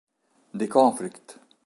[0.57, 1.37] The Conflict